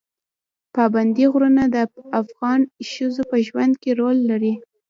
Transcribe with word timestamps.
پابندی 0.75 1.25
غرونه 1.33 1.63
د 1.69 1.75
افغان 2.21 2.59
ښځو 2.91 3.23
په 3.29 3.37
ژوند 3.47 3.73
کې 3.81 3.91
رول 3.99 4.17
لري. 4.29 4.53